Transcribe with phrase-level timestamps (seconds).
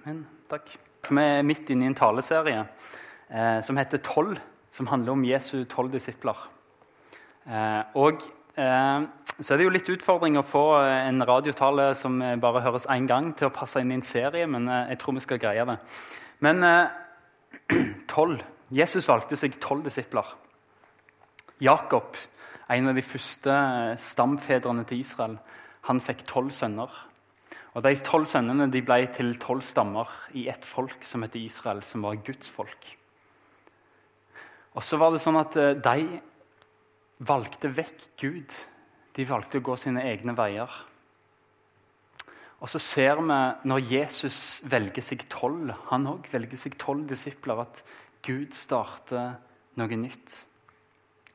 [0.00, 0.22] Amen.
[0.48, 0.70] Takk.
[1.10, 2.62] Vi er midt inne i en taleserie
[3.28, 4.38] eh, som heter Tolv,
[4.72, 6.38] som handler om Jesu tolv disipler.
[7.44, 8.22] Eh, og
[8.56, 9.02] eh,
[9.36, 13.10] så er det jo litt utfordring å få eh, en radiotale som bare høres én
[13.10, 15.68] gang, til å passe inn i en serie, men eh, jeg tror vi skal greie
[15.68, 15.76] det.
[16.48, 17.76] Men eh,
[18.14, 18.40] tolv
[18.72, 20.32] Jesus valgte seg tolv disipler.
[21.60, 22.16] Jakob,
[22.72, 23.60] en av de første
[24.00, 25.36] stamfedrene til Israel,
[25.90, 26.88] han fikk tolv sønner.
[27.74, 31.84] Og De tolv sønnene de ble til tolv stammer i ett folk som het Israel,
[31.86, 32.88] som var Guds folk.
[34.74, 36.20] Og så var det sånn at eh, de
[37.26, 38.54] valgte vekk Gud.
[39.14, 40.70] De valgte å gå sine egne veier.
[42.60, 43.38] Og så ser vi
[43.70, 47.82] når Jesus velger seg tolv, han òg velger seg tolv disipler, at
[48.26, 49.38] Gud starter
[49.80, 50.34] noe nytt.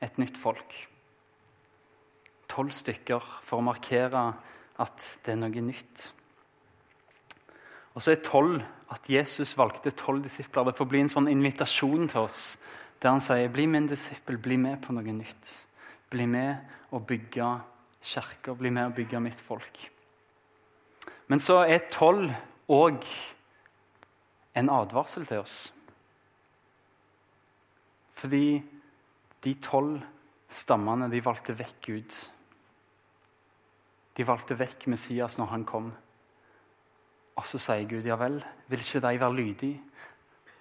[0.04, 0.76] Et nytt folk.
[2.52, 4.28] Tolv stykker for å markere
[4.84, 6.10] at det er noe nytt.
[7.96, 8.60] Og så er tolv
[8.92, 10.68] at Jesus valgte tolv disipler.
[10.68, 12.40] Det får bli en sånn invitasjon til oss
[13.02, 15.50] der han sier bli min disippel, bli med på noe nytt.
[16.12, 17.48] Bli med og bygge
[18.00, 19.80] kirker, bli med og bygge mitt folk.
[21.28, 22.30] Men så er tolv
[22.72, 23.04] òg
[24.56, 25.56] en advarsel til oss.
[28.16, 28.62] Fordi
[29.44, 30.00] de tolv
[30.48, 32.16] stammene de valgte vekk Gud.
[34.16, 35.90] De valgte vekk Messias når han kom.
[37.36, 39.80] Og så sier Gud ja vel, vil ikke de være lydige?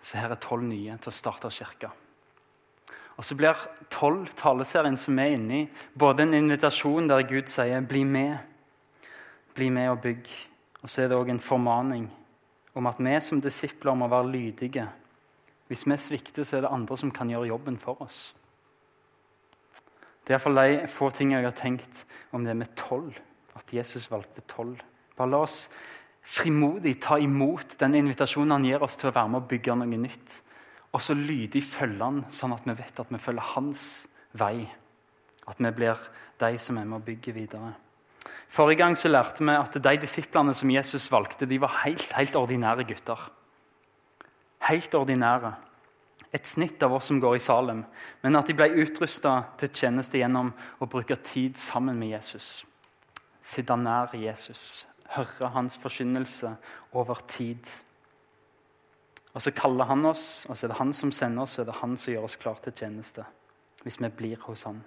[0.01, 1.89] Så her er tolv nye til å starte kirka.
[3.15, 3.55] Og så blir
[3.89, 8.37] tolv taleserien som er inne i, både en invitasjon der Gud sier 'bli med',
[9.55, 10.27] bli med og bygg.
[10.83, 12.11] Og så er det òg en formaning
[12.75, 14.89] om at vi som disipler må være lydige.
[15.67, 18.35] Hvis vi svikter, så er det andre som kan gjøre jobben for oss.
[20.27, 23.13] Det er iallfall de få tingene jeg har tenkt om det med tolv.
[23.55, 24.81] At Jesus valgte tolv.
[25.15, 25.69] Bare la oss
[26.25, 30.01] frimodig ta imot den invitasjonen han gir oss til å være med og bygge noe
[30.01, 30.39] nytt.
[30.95, 33.81] Og så lydig følge han, sånn at vi vet at vi følger hans
[34.39, 34.65] vei.
[35.45, 35.99] At vi blir
[36.41, 37.73] de som er med og bygger videre.
[38.55, 42.35] Forrige gang så lærte vi at de disiplene som Jesus valgte, de var helt, helt
[42.39, 43.19] ordinære gutter.
[44.69, 45.53] Helt ordinære.
[46.33, 47.83] Et snitt av oss som går i Salem.
[48.23, 52.65] Men at de ble utrusta til tjeneste gjennom å bruke tid sammen med Jesus.
[53.45, 56.55] Sitte nær Jesus, høre hans forkynnelse
[56.93, 57.63] over tid.
[59.33, 61.73] Og Så kaller han oss, og så er det han som sender oss, og det
[61.73, 63.25] er han som gjør oss klar til tjeneste.
[63.83, 64.83] Hvis vi blir hos han.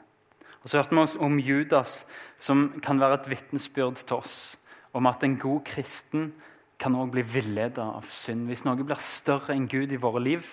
[0.62, 2.06] Og Så hørte vi oss om Judas,
[2.40, 4.56] som kan være et vitnesbyrd til oss
[4.92, 6.32] om at en god kristen
[6.78, 8.46] kan også bli villedet av synd.
[8.46, 10.46] Hvis noe blir større enn Gud i våre liv,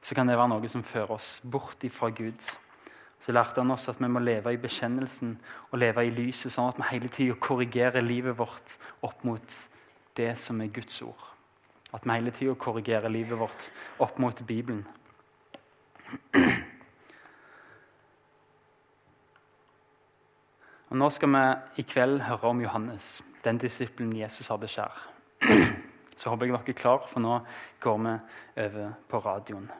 [0.00, 2.46] så kan det være noe som fører oss bort ifra Gud.
[3.20, 5.34] Så lærte han oss at vi må leve i bekjennelsen
[5.70, 9.56] og leve i lyset, sånn at vi hele tida korrigerer livet vårt opp mot
[10.16, 11.26] det som er Guds ord.
[11.92, 13.68] At vi hele tida korrigerer livet vårt
[14.00, 14.86] opp mot Bibelen.
[20.90, 21.44] Og Nå skal vi
[21.82, 24.96] i kveld høre om Johannes, den disippelen Jesus hadde kjær.
[26.16, 27.38] Så håper jeg dere er klar, for nå
[27.80, 28.16] går vi
[28.64, 29.70] over på radioen.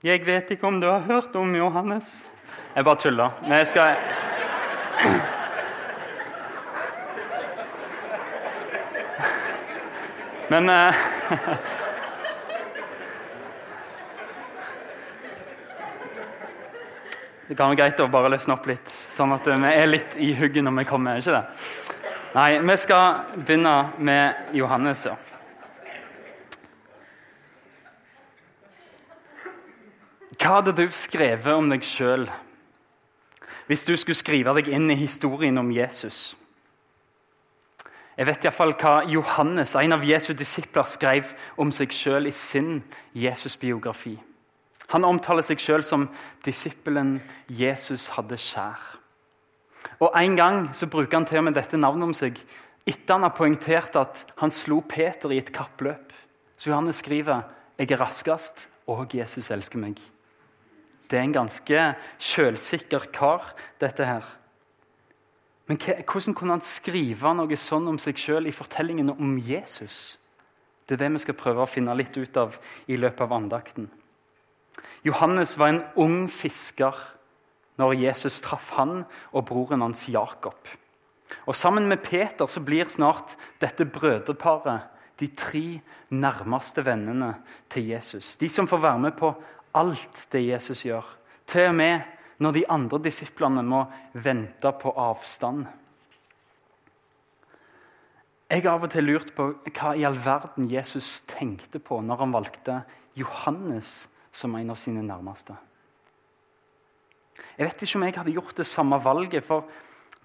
[0.00, 2.24] Jeg vet ikke om du har hørt om Johannes.
[2.74, 3.30] Jeg bare tuller.
[3.42, 3.96] Men jeg skal
[10.50, 10.94] Men uh...
[17.48, 20.32] Det kan være greit å bare løsne opp litt, sånn at vi er litt i
[20.38, 21.20] hugget når vi kommer.
[21.20, 21.44] ikke det?
[22.38, 25.10] Nei, vi skal begynne med Johannes.
[25.10, 25.29] ja.
[30.50, 32.24] Hva hadde du skrevet om deg sjøl
[33.68, 36.32] hvis du skulle skrive deg inn i historien om Jesus?
[38.16, 42.80] Jeg vet iallfall hva Johannes, en av Jesu disipler, skrev om seg sjøl i sin
[43.14, 44.16] Jesus-biografi.
[44.90, 46.10] Han omtaler seg sjøl som
[46.42, 48.82] disippelen Jesus hadde kjær.
[50.02, 52.42] Og En gang så bruker han til og med dette navnet om seg
[52.82, 56.10] etter han har poengtert at han slo Peter i et kappløp.
[56.58, 57.44] Så Johannes skriver
[57.78, 60.10] 'Jeg er raskest, og Jesus elsker meg'.
[61.10, 61.86] Det er en ganske
[62.22, 63.50] sjølsikker kar,
[63.82, 64.26] dette her.
[65.66, 70.18] Men hvordan kunne han skrive noe sånn om seg sjøl i fortellingene om Jesus?
[70.86, 72.56] Det er det vi skal prøve å finne litt ut av
[72.90, 73.90] i løpet av andakten.
[75.06, 76.96] Johannes var en ung fisker
[77.80, 80.58] når Jesus traff han og broren hans Jakob.
[81.46, 84.90] Og Sammen med Peter så blir snart dette brødreparet
[85.20, 85.80] de tre
[86.10, 87.34] nærmeste vennene
[87.70, 88.36] til Jesus.
[88.40, 89.30] De som får være med på
[89.76, 91.06] alt det Jesus gjør.
[91.46, 92.00] Til og med
[92.40, 95.66] når de andre disiplene må vente på avstand.
[98.50, 102.24] Jeg har av og til lurt på hva i all verden Jesus tenkte på når
[102.24, 102.80] han valgte
[103.18, 105.54] Johannes som en av sine nærmeste.
[107.58, 109.68] Jeg vet ikke om jeg hadde gjort det samme valget, for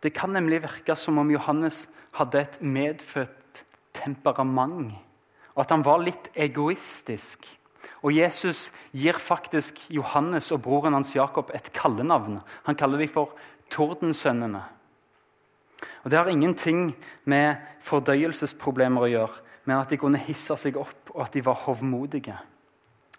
[0.01, 3.63] det kan nemlig virke som om Johannes hadde et medfødt
[3.95, 4.93] temperament,
[5.53, 7.45] og at han var litt egoistisk.
[8.03, 12.39] Og Jesus gir faktisk Johannes og broren hans Jakob et kallenavn.
[12.65, 13.35] Han kaller dem for
[13.71, 14.63] Tordensønnene.
[16.03, 16.95] Og Det har ingenting
[17.25, 21.63] med fordøyelsesproblemer å gjøre, men at de kunne hisse seg opp, og at de var
[21.65, 22.37] hovmodige.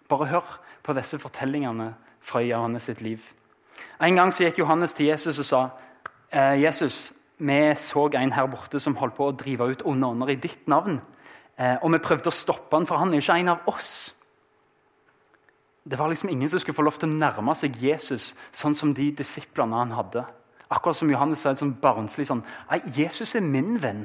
[0.07, 0.53] Bare hør
[0.83, 3.19] på disse fortellingene fra Johannes sitt liv.
[4.01, 5.61] En gang så gikk Johannes til Jesus og sa
[6.31, 10.31] eh, Jesus, vi så en her borte som holdt på å drive ut onde ånder
[10.33, 11.01] i ditt navn.
[11.57, 13.91] Eh, og vi prøvde å stoppe han, for han er jo ikke en av oss.
[15.87, 18.91] Det var liksom ingen som skulle få lov til å nærme seg Jesus sånn som
[18.95, 20.25] de disiplene han hadde.
[20.67, 24.03] Akkurat som Johannes sa sånn barnslig sånn Nei, Jesus er min venn.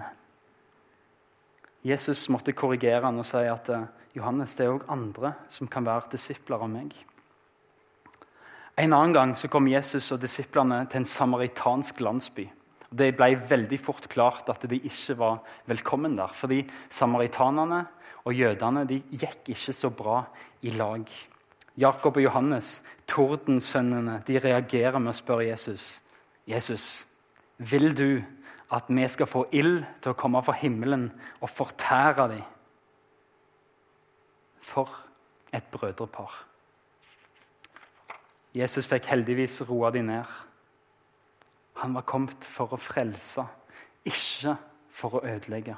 [1.82, 5.82] Jesus måtte korrigere han og si at uh, Johannes, det er òg andre som kan
[5.88, 6.94] være disipler av meg.
[8.78, 12.46] En annen gang så kom Jesus og disiplene til en samaritansk landsby.
[12.92, 16.30] Det ble veldig fort klart at de ikke var velkommen der.
[16.30, 16.62] Fordi
[16.92, 17.82] samaritanerne
[18.22, 20.22] og jødene de gikk ikke så bra
[20.62, 21.10] i lag.
[21.78, 26.02] Jakob og Johannes, tordensønnene, de reagerer med å spørre Jesus.
[26.48, 27.06] Jesus,
[27.58, 28.22] vil du
[28.72, 31.10] at vi skal få ild til å komme fra himmelen
[31.40, 32.44] og fortære dem?
[34.62, 34.88] For
[35.52, 36.32] et brødrepar.
[38.54, 40.28] Jesus fikk heldigvis roa dem ned.
[41.80, 43.44] Han var kommet for å frelse,
[44.04, 44.54] ikke
[44.92, 45.76] for å ødelegge.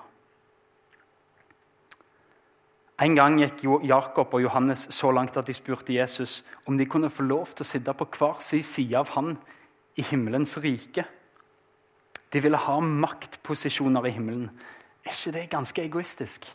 [3.02, 7.10] En gang gikk Jakob og Johannes så langt at de spurte Jesus om de kunne
[7.10, 9.34] få lov til å sitte på hver sin side av han
[9.98, 11.02] i himmelens rike.
[12.30, 14.46] De ville ha maktposisjoner i himmelen.
[15.04, 16.46] Er ikke det ganske egoistisk?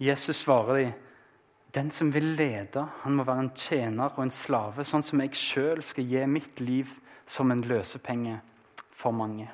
[0.00, 0.94] Jesus svarer dem
[1.74, 5.34] den som vil lede, han må være en tjener og en slave, sånn som jeg
[5.34, 6.92] sjøl skal gi mitt liv
[7.26, 8.36] som en løsepenge
[8.94, 9.48] for mange.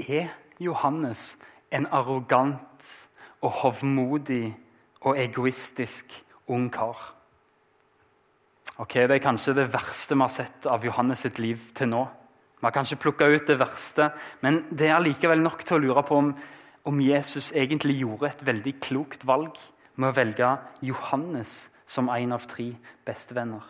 [0.00, 1.34] Er Johannes
[1.70, 2.90] en arrogant
[3.40, 4.54] og hovmodig
[5.00, 6.12] og egoistisk
[6.46, 7.14] ung kar.
[8.78, 12.04] Ok, Det er kanskje det verste vi har sett av Johannes sitt liv til nå.
[12.60, 16.02] Vi har kanskje plukka ut det verste, men det er likevel nok til å lure
[16.02, 16.34] på om,
[16.84, 19.56] om Jesus egentlig gjorde et veldig klokt valg
[19.96, 20.48] med å velge
[20.80, 22.74] Johannes som en av tre
[23.04, 23.64] bestevenner.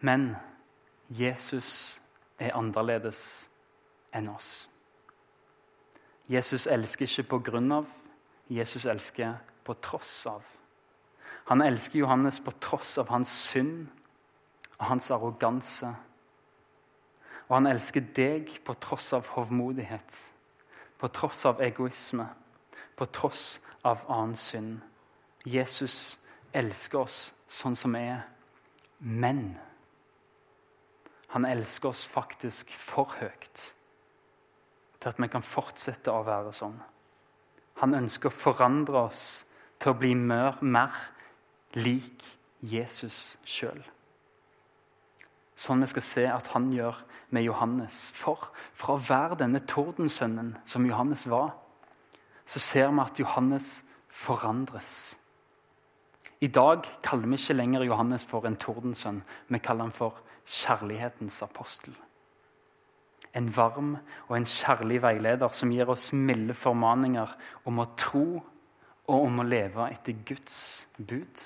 [0.00, 0.34] Men
[1.08, 2.00] Jesus
[2.38, 3.48] er annerledes
[4.14, 4.68] enn oss.
[6.30, 7.88] Jesus elsker ikke på grunn av,
[8.48, 10.44] Jesus elsker på tross av.
[11.50, 13.86] Han elsker Johannes på tross av hans synd
[14.78, 15.90] og hans arroganse.
[17.48, 20.16] Og han elsker deg på tross av hovmodighet,
[20.96, 22.26] på tross av egoisme,
[22.96, 24.80] på tross av annen synd.
[25.44, 26.16] Jesus
[26.56, 27.18] elsker oss
[27.52, 28.24] sånn som vi er,
[29.04, 29.50] men
[31.34, 33.74] han elsker oss faktisk for høyt
[35.04, 36.76] til at vi kan fortsette å være sånn.
[37.82, 39.24] Han ønsker å forandre oss
[39.76, 40.94] til å bli mer, mer
[41.76, 42.24] lik
[42.64, 43.82] Jesus sjøl.
[45.54, 47.02] Sånn vi skal se at han gjør
[47.36, 47.98] med Johannes.
[48.16, 51.52] For fra å være denne tordensønnen som Johannes var,
[52.48, 53.68] så ser vi at Johannes
[54.08, 55.18] forandres.
[56.40, 59.20] I dag kaller vi ikke lenger Johannes for en tordensønn.
[59.52, 61.92] Vi kaller han for kjærlighetens apostel
[63.34, 63.96] en varm
[64.28, 67.34] og en kjærlig veileder som gir oss milde formaninger
[67.68, 68.26] om å tro
[69.04, 70.56] og om å leve etter Guds
[70.96, 71.42] bud.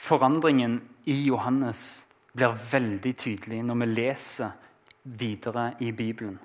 [0.00, 0.78] Forandringen
[1.10, 4.54] i Johannes blir veldig tydelig når vi leser
[5.02, 6.38] videre i Bibelen.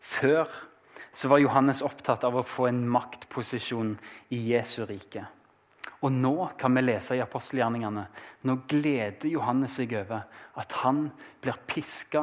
[0.00, 0.46] Før
[1.28, 3.96] var Johannes opptatt av å få en maktposisjon
[4.34, 5.24] i Jesu rike.
[6.06, 8.04] Og nå kan vi lese i apostelgjerningene.
[8.46, 10.28] Nå gleder Johannes seg over
[10.58, 11.08] at han
[11.42, 12.22] blir piska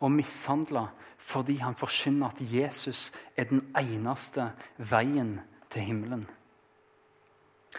[0.00, 0.88] og mishandla
[1.24, 3.06] fordi han forkynner at Jesus
[3.36, 5.38] er den eneste veien
[5.72, 6.26] til himmelen.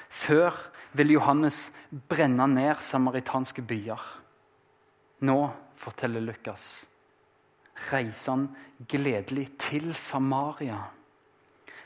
[0.10, 0.56] Før
[0.98, 1.70] ville Johannes
[2.10, 4.02] brenne ned samaritanske byer.
[5.26, 5.38] Nå,
[5.78, 6.86] forteller Lukas,
[7.92, 8.48] reiser han
[8.90, 10.82] gledelig til Samaria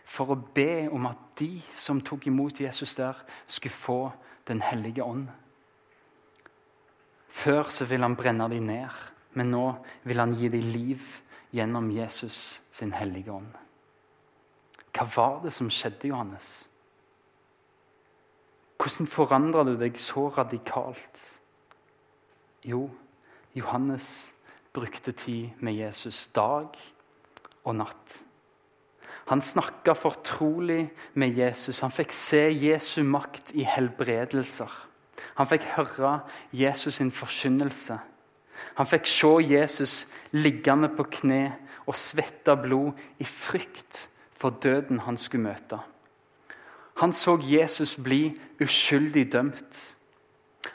[0.10, 4.02] for å be om at de som tok imot Jesus der, skulle få
[4.50, 5.28] Den hellige ånd.
[7.30, 8.96] Før så ville han brenne dem ned,
[9.38, 9.66] men nå
[10.10, 11.04] vil han gi dem liv
[11.54, 13.52] gjennom Jesus sin hellige ånd.
[14.90, 16.48] Hva var det som skjedde, Johannes?
[18.80, 21.28] Hvordan forandra du deg så radikalt?
[22.66, 22.88] Jo,
[23.54, 24.10] Johannes
[24.74, 26.74] brukte tid med Jesus dag
[27.64, 28.24] og natt.
[29.30, 31.84] Han snakka fortrolig med Jesus.
[31.86, 34.72] Han fikk se Jesu makt i helbredelser.
[35.38, 36.16] Han fikk høre
[36.56, 38.00] Jesus sin forkynnelse.
[38.80, 39.94] Han fikk se Jesus
[40.34, 41.44] liggende på kne
[41.86, 45.78] og svette blod i frykt for døden han skulle møte.
[47.00, 49.80] Han så Jesus bli uskyldig dømt.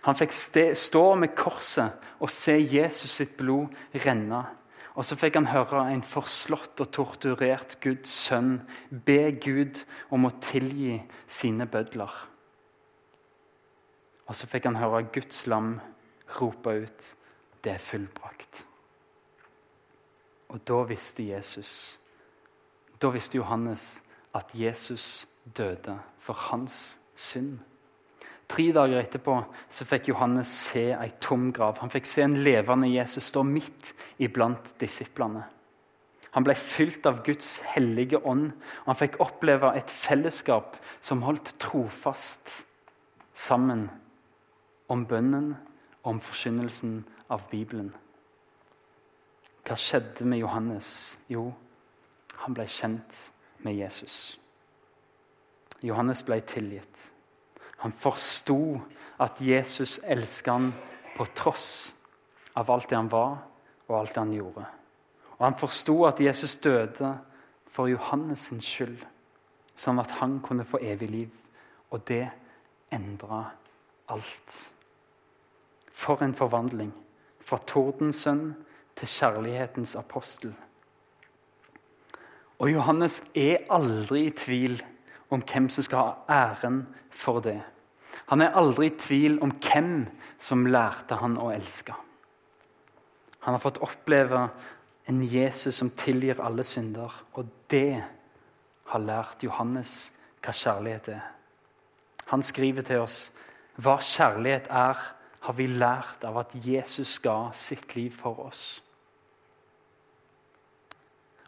[0.07, 3.75] Han fikk stå med korset og se Jesus sitt blod
[4.07, 4.45] renne
[4.95, 8.61] og så fikk han høre en forslått og torturert Guds sønn
[9.07, 9.81] be Gud
[10.15, 12.13] om å tilgi sine bødler.
[14.25, 15.81] Og så fikk han høre Guds lam
[16.41, 17.15] rope ut
[17.63, 18.65] 'Det er fullbrakt'.
[20.49, 21.99] Og da visste Jesus,
[23.03, 24.03] da visste Johannes
[24.35, 27.59] at Jesus døde for hans synd.
[28.49, 29.39] Tre dager etterpå
[29.73, 31.79] så fikk Johannes se ei tom grav.
[31.81, 35.47] Han fikk se en levende Jesus stå midt iblant disiplene.
[36.35, 38.49] Han ble fylt av Guds hellige ånd,
[38.83, 42.51] og han fikk oppleve et fellesskap som holdt trofast
[43.35, 43.87] sammen
[44.91, 45.53] om bønnen
[46.03, 46.99] og om forkynnelsen
[47.33, 47.93] av Bibelen.
[49.65, 50.89] Hva skjedde med Johannes?
[51.31, 51.47] Jo,
[52.43, 53.21] han ble kjent
[53.65, 54.37] med Jesus.
[55.87, 57.14] Johannes ble tilgitt.
[57.85, 58.81] Han forsto
[59.21, 60.71] at Jesus elsket han
[61.17, 61.93] på tross
[62.57, 63.35] av alt det han var,
[63.89, 64.65] og alt det han gjorde.
[65.37, 67.19] Og Han forsto at Jesus døde
[67.69, 69.03] for Johannes sin skyld,
[69.77, 71.29] sånn at han kunne få evig liv.
[71.91, 72.31] Og det
[72.95, 73.43] endra
[74.09, 74.57] alt.
[75.93, 76.95] For en forvandling.
[77.45, 78.55] Fra tordensønn
[78.97, 80.55] til kjærlighetens apostel.
[82.59, 84.81] Og Johannes er aldri i tvil
[85.29, 87.61] om hvem som skal ha æren for det.
[88.31, 90.07] Han er aldri i tvil om hvem
[90.41, 91.95] som lærte han å elske.
[93.45, 94.47] Han har fått oppleve
[95.05, 97.13] en Jesus som tilgir alle synder.
[97.37, 98.01] Og det
[98.91, 101.27] har lært Johannes hva kjærlighet er.
[102.33, 103.19] Han skriver til oss
[103.85, 104.99] hva kjærlighet er,
[105.45, 108.63] har vi lært av at Jesus ga sitt liv for oss.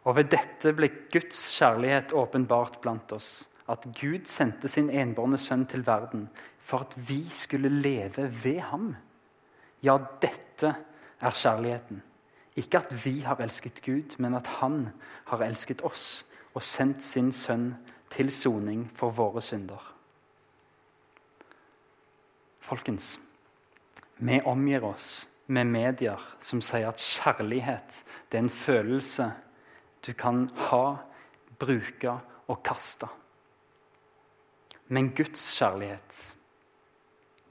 [0.05, 3.47] Og Ved dette ble Guds kjærlighet åpenbart blant oss.
[3.68, 8.94] At Gud sendte sin enbårne sønn til verden for at vi skulle leve ved ham.
[9.82, 10.75] Ja, dette
[11.20, 12.02] er kjærligheten.
[12.56, 14.88] Ikke at vi har elsket Gud, men at han
[15.26, 17.75] har elsket oss og sendt sin sønn
[18.11, 19.82] til soning for våre synder.
[22.66, 23.18] Folkens,
[24.18, 29.28] vi omgir oss med medier som sier at kjærlighet det er en følelse
[30.06, 30.96] du kan ha,
[31.58, 32.16] bruke
[32.49, 33.08] og kaste.
[34.88, 36.37] Men Guds kjærlighet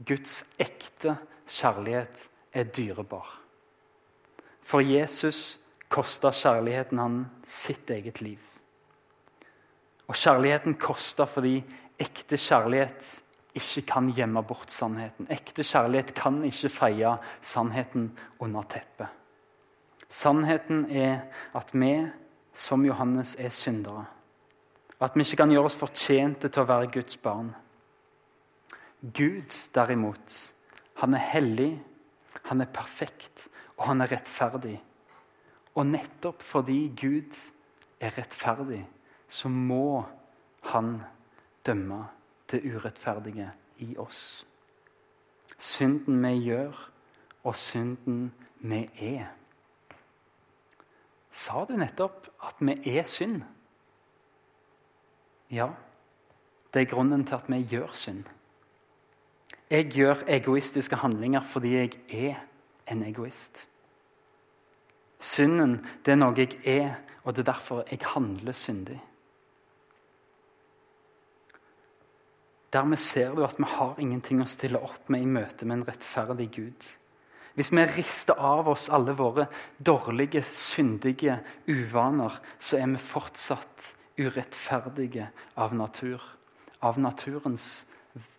[0.08, 1.16] Guds ekte
[1.48, 3.28] kjærlighet er dyrebar.
[4.66, 8.40] For Jesus kosta kjærligheten han sitt eget liv.
[10.08, 11.62] Og kjærligheten kosta fordi
[12.00, 13.12] ekte kjærlighet
[13.56, 15.30] ikke kan gjemme bort sannheten.
[15.32, 19.08] Ekte kjærlighet kan ikke feie sannheten under teppet.
[20.10, 21.94] Sannheten er at vi,
[22.54, 24.06] som Johannes, er syndere.
[25.00, 27.52] Og at vi ikke kan gjøre oss fortjente til å være Guds barn.
[29.02, 30.36] Gud, derimot,
[31.02, 31.72] han er hellig,
[32.48, 33.48] han er perfekt,
[33.78, 34.78] og han er rettferdig.
[35.76, 37.36] Og nettopp fordi Gud
[38.00, 38.86] er rettferdig,
[39.28, 40.06] så må
[40.72, 41.02] han
[41.66, 42.06] dømme
[42.52, 43.50] det urettferdige
[43.84, 44.46] i oss.
[45.58, 46.78] Synden vi gjør,
[47.44, 48.32] og synden
[48.64, 49.28] vi er.
[51.36, 53.44] Sa du nettopp at vi er synd?
[55.52, 55.70] Ja,
[56.74, 58.24] det er grunnen til at vi gjør synd.
[59.70, 62.44] Jeg gjør egoistiske handlinger fordi jeg er
[62.92, 63.68] en egoist.
[65.20, 69.00] Synden det er noe jeg er, og det er derfor jeg handler syndig.
[72.76, 75.88] Dermed ser du at vi har ingenting å stille opp med i møte med en
[75.88, 76.88] rettferdig Gud.
[77.56, 79.48] Hvis vi rister av oss alle våre
[79.80, 81.38] dårlige, syndige
[81.72, 86.22] uvaner, så er vi fortsatt urettferdige av natur.
[86.80, 87.86] Av naturens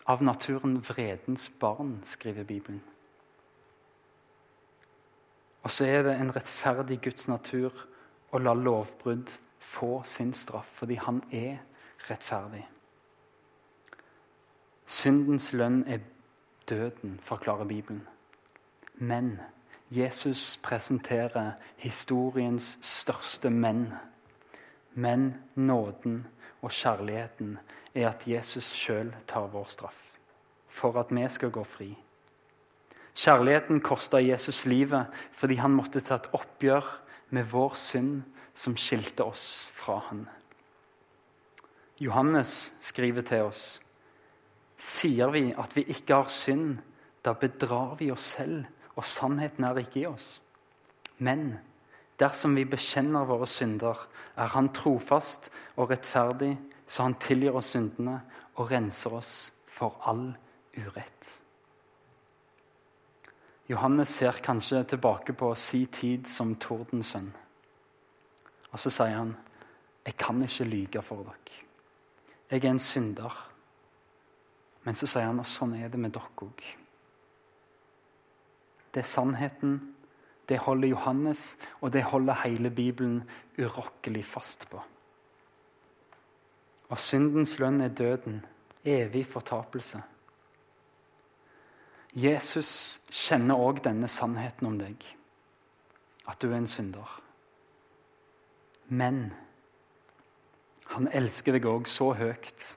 [0.07, 2.83] av naturen vredens barn, skriver Bibelen.
[5.63, 7.75] Og så er det en rettferdig Guds natur
[8.31, 11.59] å la lovbrudd få sin straff, fordi han er
[12.07, 12.63] rettferdig.
[14.87, 16.05] Syndens lønn er
[16.71, 18.07] døden, forklarer Bibelen.
[18.95, 19.41] Men
[19.91, 23.89] Jesus presenterer historiens største menn.
[24.97, 26.23] Men nåden
[26.65, 27.59] og kjærligheten
[27.95, 30.03] er at Jesus sjøl tar vår straff
[30.77, 31.91] for at vi skal gå fri.
[33.17, 36.89] Kjærligheten kosta Jesus livet fordi han måtte ta et oppgjør
[37.37, 38.25] med vår synd
[38.57, 40.27] som skilte oss fra han.
[42.01, 43.65] Johannes skriver til oss
[44.77, 46.83] Sier vi at vi ikke har synd,
[47.25, 50.27] da bedrar vi oss selv, og sannheten er ikke i oss.
[51.17, 51.55] Men
[52.21, 53.97] dersom vi bekjenner våre synder,
[54.37, 56.57] er Han trofast og rettferdig,
[56.87, 58.21] så Han tilgir oss syndene
[58.57, 60.37] og renser oss for all
[60.77, 61.41] urett.
[63.69, 67.33] Johannes ser kanskje tilbake på si tid som tordensønn.
[68.71, 69.37] Og så sier han,
[70.07, 71.65] 'Jeg kan ikke lyge for dere.
[72.51, 73.51] Jeg er en synder.'
[74.85, 76.63] Men så sier han og sånn er det med dere òg.
[78.95, 79.96] Det er sannheten.
[80.49, 83.23] Det holder Johannes, og det holder hele Bibelen
[83.59, 84.83] urokkelig fast på.
[86.89, 88.45] Og syndens lønn er døden,
[88.85, 90.03] evig fortapelse.
[92.17, 95.03] Jesus kjenner òg denne sannheten om deg,
[96.31, 97.11] at du er en synder.
[98.89, 99.35] Men
[100.95, 102.71] han elsker deg òg så høyt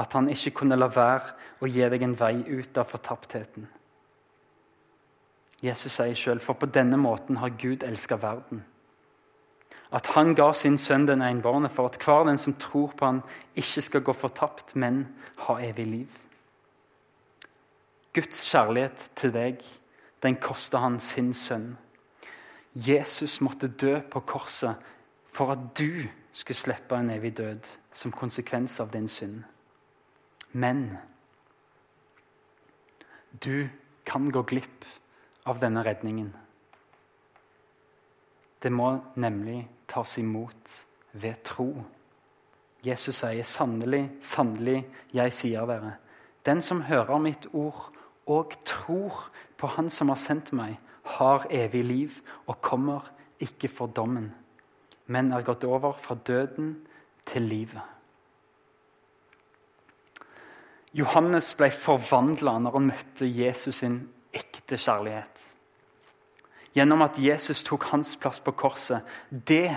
[0.00, 3.68] at han ikke kunne la være å gi deg en vei ut av fortaptheten.
[5.62, 8.64] Jesus sier sjøl, for på denne måten har Gud elska verden.
[9.94, 13.22] At han ga sin sønn den enbårne for at hver den som tror på han
[13.54, 15.04] ikke skal gå fortapt, men
[15.46, 16.20] ha evig liv.
[18.14, 19.62] Guds kjærlighet til deg,
[20.22, 21.76] den kosta han sin sønn.
[22.74, 24.82] Jesus måtte dø på korset
[25.30, 29.42] for at du skulle slippe en evig død som konsekvens av din synd.
[30.52, 30.98] Men
[33.44, 33.68] du
[34.06, 34.86] kan gå glipp
[35.44, 36.30] av denne redningen.
[38.62, 39.60] Det må nemlig
[39.90, 40.76] tas imot
[41.12, 41.68] ved tro.
[42.84, 44.82] Jesus sier sannelig, sannelig,
[45.12, 45.96] jeg sier dere,
[46.44, 47.90] den som hører mitt ord
[48.28, 50.76] og tror på Han som har sendt meg,
[51.18, 53.10] har evig liv og kommer
[53.40, 54.32] ikke for dommen,
[55.06, 56.74] men er gått over fra døden
[57.24, 57.82] til livet.
[60.94, 63.98] Johannes ble forvandla når han møtte Jesus sin
[64.34, 65.50] ekte kjærlighet.
[66.74, 69.04] Gjennom at Jesus tok hans plass på korset.
[69.30, 69.70] Det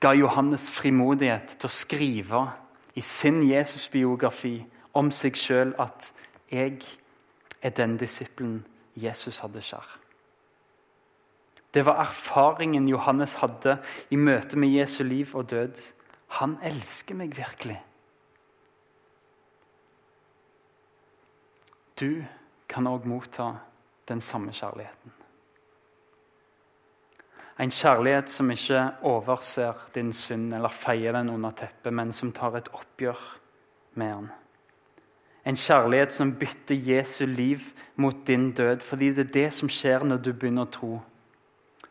[0.00, 2.44] ga Johannes frimodighet til å skrive
[2.94, 4.60] i sin Jesus-biografi
[4.94, 6.12] om seg sjøl at
[6.50, 6.82] 'jeg
[7.62, 8.64] er den disippelen
[8.96, 9.98] Jesus hadde kjær.
[11.74, 13.78] Det var erfaringen Johannes hadde
[14.10, 15.80] i møte med Jesu liv og død.
[16.38, 17.80] Han elsker meg virkelig.
[22.00, 22.24] Du
[22.68, 23.54] kan òg motta
[24.08, 25.12] den samme kjærligheten.
[27.60, 32.56] En kjærlighet som ikke overser din synd eller feier den under teppet, men som tar
[32.58, 33.20] et oppgjør
[33.94, 34.30] med den.
[35.46, 37.60] En kjærlighet som bytter Jesu liv
[37.96, 38.80] mot din død.
[38.80, 41.00] Fordi det er det som skjer når du begynner å tro.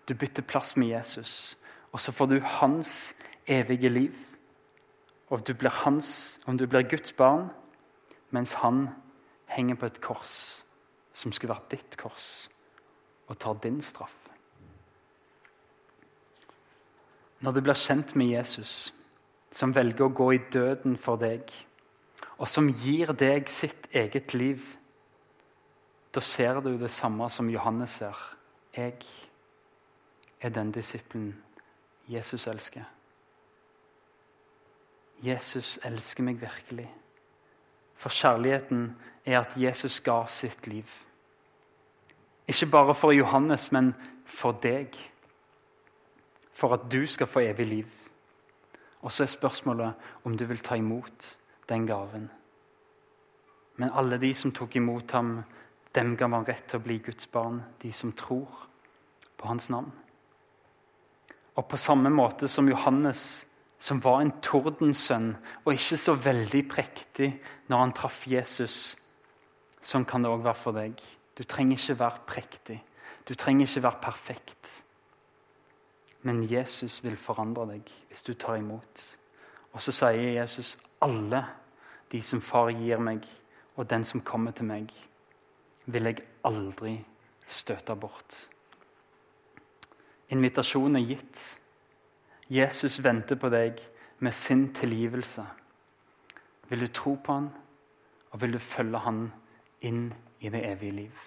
[0.10, 1.58] Du bytter plass med Jesus,
[1.92, 3.14] og så får du hans
[3.48, 4.16] evige liv.
[5.30, 7.48] Og du blir hans, om du blir Guds barn,
[8.30, 8.90] mens han
[9.48, 10.63] henger på et kors
[11.14, 12.50] som skulle vært ditt kors,
[13.30, 14.18] og tar din straff.
[17.44, 18.94] Når du blir kjent med Jesus,
[19.54, 21.52] som velger å gå i døden for deg
[22.38, 24.64] og som gir deg sitt eget liv,
[26.14, 28.18] da ser du det samme som Johannes ser.
[28.76, 28.98] Jeg
[30.42, 31.32] er den disippelen
[32.10, 32.84] Jesus elsker.
[35.24, 36.90] Jesus elsker meg virkelig.
[38.04, 40.90] For kjærligheten er at Jesus ga sitt liv.
[42.48, 43.94] Ikke bare for Johannes, men
[44.26, 44.98] for deg.
[46.52, 47.94] For at du skal få evig liv.
[49.02, 51.30] Og så er spørsmålet om du vil ta imot
[51.70, 52.28] den gaven.
[53.80, 55.38] Men alle de som tok imot ham,
[55.96, 58.68] dem ga man rett til å bli Guds barn, de som tror
[59.38, 59.92] på hans navn.
[61.56, 63.46] Og på samme måte som Johannes,
[63.84, 65.34] som var en tordensønn
[65.66, 67.28] og ikke så veldig prektig
[67.68, 68.96] når han traff Jesus,
[69.84, 71.02] sånn kan det òg være for deg.
[71.36, 72.78] Du trenger ikke være prektig.
[73.28, 74.72] Du trenger ikke være perfekt.
[76.24, 79.04] Men Jesus vil forandre deg hvis du tar imot.
[79.74, 81.42] Og så sier Jesus alle
[82.14, 83.26] de som far gir meg,
[83.76, 84.92] og den som kommer til meg,
[85.90, 86.94] vil jeg aldri
[87.50, 88.38] støte bort.
[90.32, 91.42] Invitasjonen er gitt.
[92.54, 93.80] Jesus venter på deg
[94.22, 95.46] med sin tilgivelse.
[96.70, 97.50] Vil du tro på han,
[98.32, 99.24] og vil du følge han
[99.82, 100.06] inn
[100.40, 101.24] i det evige liv?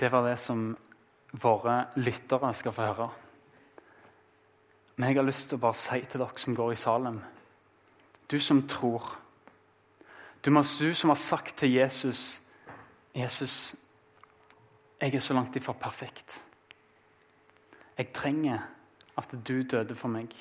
[0.00, 0.70] Det var det som
[1.42, 3.08] våre lyttere skal få høre.
[4.96, 7.20] Men jeg har lyst til å bare si til dere som går i Salem
[8.30, 9.16] Du som tror.
[10.44, 12.40] Du, du som har sagt til Jesus
[13.14, 13.74] Jesus,
[15.00, 16.40] jeg er så langt ifra perfekt.
[18.00, 18.62] Jeg trenger
[19.20, 20.32] at du døde for meg.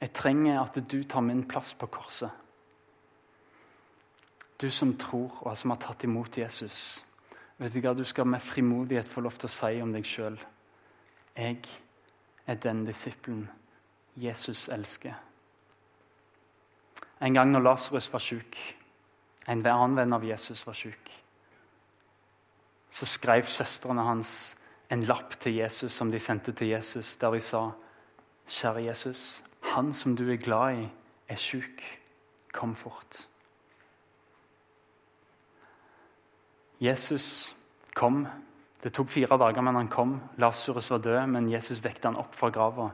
[0.00, 2.30] Jeg trenger at du tar min plass på korset.
[4.60, 7.04] Du som tror og som har tatt imot Jesus,
[7.60, 10.40] vet du hva du skal med frimodighet få lov til å si om deg sjøl.
[11.36, 11.62] Jeg
[12.46, 13.46] er den disippelen
[14.18, 15.14] Jesus elsker.
[17.22, 18.58] En gang når Lasarus var syk,
[19.46, 21.12] en annen venn av Jesus var syk,
[22.90, 24.56] så skrev søstrene hans
[24.90, 27.70] en lapp til Jesus som de sendte til Jesus, der de sa
[28.46, 29.42] Kjære Jesus,
[29.74, 30.88] han som du er glad i,
[31.28, 31.82] er syk.
[32.54, 33.26] Kom fort.
[36.80, 37.56] Jesus
[37.94, 38.26] kom.
[38.82, 40.20] Det tok fire dager, men han kom.
[40.38, 42.90] Lasarus var død, men Jesus vekte han opp fra grava.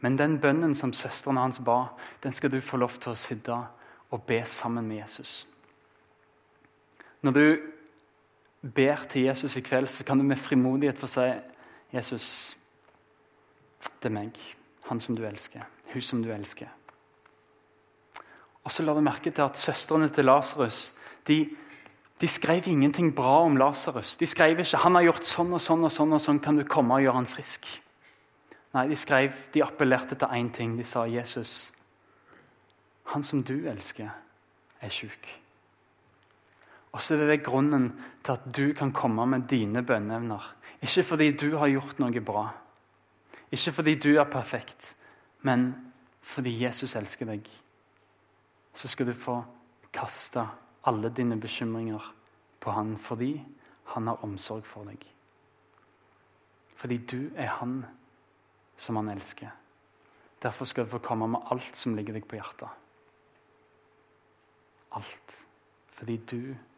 [0.00, 1.88] Men den bønnen som søstrene hans ba,
[2.22, 3.56] den skal du få lov til å sitte
[4.12, 5.46] og be sammen med Jesus.
[7.24, 7.73] Når du
[8.72, 11.26] ber til Jesus i kveld, så kan du med frimodighet få si
[11.92, 12.56] Jesus,
[14.00, 14.38] det er meg,
[14.88, 16.70] han som du elsker, hun som du elsker.
[18.64, 20.94] Og så la du merke til at søstrene til Lasarus
[21.28, 21.44] de,
[22.20, 24.16] de, skrev ingenting bra om Lasarus.
[24.16, 26.64] De skrev ikke 'han har gjort sånn og sånn og sånn, og sånn kan du
[26.64, 27.80] komme og gjøre han frisk'.
[28.74, 30.76] Nei, de skrev, de appellerte til én ting.
[30.76, 31.72] De sa 'Jesus,
[33.04, 34.10] han som du elsker,
[34.80, 35.43] er sjuk'.
[36.94, 37.88] Og så er det grunnen
[38.22, 40.44] til at du kan komme med dine bønneevner.
[40.80, 42.44] Ikke fordi du har gjort noe bra,
[43.54, 44.94] ikke fordi du er perfekt,
[45.42, 45.72] men
[46.24, 47.48] fordi Jesus elsker deg.
[48.74, 49.36] Så skal du få
[49.94, 50.42] kaste
[50.88, 52.12] alle dine bekymringer
[52.60, 53.36] på han fordi
[53.94, 55.04] han har omsorg for deg.
[56.74, 57.84] Fordi du er han
[58.76, 59.52] som han elsker.
[60.42, 62.68] Derfor skal du få komme med alt som ligger deg på hjertet.
[64.98, 65.36] Alt.
[65.94, 66.73] Fordi du er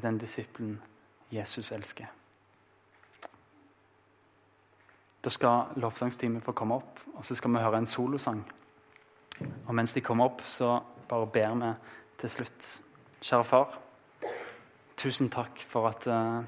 [0.00, 0.80] den disippelen
[1.32, 2.06] Jesus elsker.
[5.22, 8.42] Da skal lovsangsteamet få komme opp, og så skal vi høre en solosang.
[9.66, 11.70] Og mens de kommer opp, så bare ber vi
[12.18, 12.70] til slutt.
[13.22, 13.78] Kjære far,
[14.98, 16.42] tusen takk for at uh,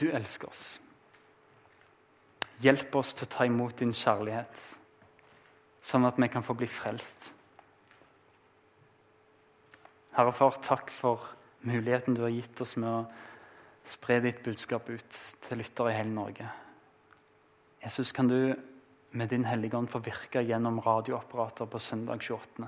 [0.00, 0.64] du elsker oss.
[2.64, 4.62] Hjelp oss til å ta imot din kjærlighet,
[5.80, 7.30] sånn at vi kan få bli frelst.
[10.16, 11.35] Herre far, takk for
[11.66, 13.02] muligheten du har gitt oss med å
[13.86, 16.48] spre ditt budskap ut til lyttere i hele Norge.
[17.82, 18.54] Jesus, kan du
[19.16, 22.66] med din Hellige Ånd få virke gjennom radioapparater på søndag 28.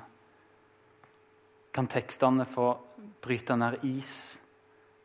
[1.75, 2.69] Kan tekstene få
[3.23, 4.15] bryte ned is?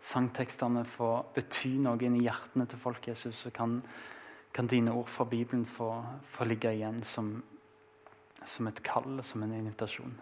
[0.03, 3.45] Sangtekstene få bety noe inn i hjertene til folk, Jesus?
[3.45, 3.79] Så kan,
[4.53, 5.89] kan dine ord fra Bibelen få,
[6.29, 7.36] få ligge igjen som,
[8.45, 10.15] som et kall, som en invitasjon.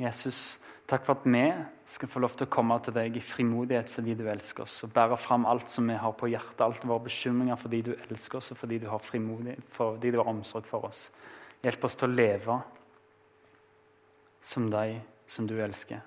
[0.00, 0.58] Jesus,
[0.90, 1.44] takk for at vi
[1.86, 4.94] skal få lov til å komme til deg i frimodighet fordi du elsker oss, og
[4.94, 8.50] bære fram alt som vi har på hjertet, alt våre bekymringer fordi du elsker oss,
[8.50, 11.06] og fordi du har frimodighet, fordi du har omsorg for oss.
[11.64, 12.58] Hjelp oss til å leve
[14.44, 14.98] som deg
[15.30, 16.02] som du elsker.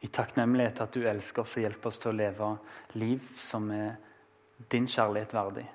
[0.00, 2.54] I takknemlighet til at du elsker oss, og hjelper oss til å leve
[2.96, 3.98] liv som er
[4.72, 5.66] din kjærlighet verdig.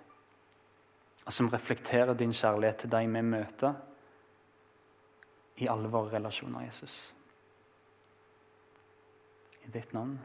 [1.26, 3.78] Og som reflekterer din kjærlighet til deg vi møter
[5.62, 7.15] i alle våre relasjoner, Jesus.
[9.68, 10.20] I ditt navn.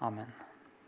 [0.00, 0.45] Amen.